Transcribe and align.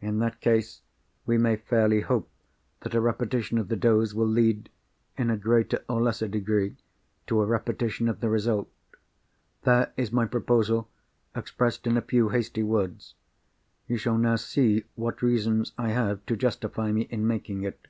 In 0.00 0.18
that 0.18 0.40
case 0.40 0.82
we 1.26 1.38
may 1.38 1.54
fairly 1.54 2.00
hope 2.00 2.28
that 2.80 2.92
a 2.92 3.00
repetition 3.00 3.56
of 3.56 3.68
the 3.68 3.76
dose 3.76 4.12
will 4.12 4.26
lead, 4.26 4.68
in 5.16 5.30
a 5.30 5.36
greater 5.36 5.84
or 5.88 6.02
lesser 6.02 6.26
degree, 6.26 6.74
to 7.28 7.40
a 7.40 7.46
repetition 7.46 8.08
of 8.08 8.18
the 8.18 8.28
result. 8.28 8.68
There 9.62 9.92
is 9.96 10.10
my 10.10 10.26
proposal, 10.26 10.90
expressed 11.36 11.86
in 11.86 11.96
a 11.96 12.02
few 12.02 12.30
hasty 12.30 12.64
words. 12.64 13.14
You 13.86 13.96
shall 13.96 14.18
now 14.18 14.34
see 14.34 14.86
what 14.96 15.22
reasons 15.22 15.70
I 15.78 15.90
have 15.90 16.26
to 16.26 16.36
justify 16.36 16.90
me 16.90 17.02
in 17.02 17.24
making 17.24 17.62
it." 17.62 17.86